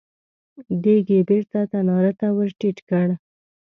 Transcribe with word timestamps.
دېګ 0.83 1.07
يې 1.15 1.19
بېرته 1.29 1.59
تناره 1.71 2.11
ته 2.19 2.27
ور 2.35 2.49
ټيټ 2.59 2.77
کړ. 2.89 3.07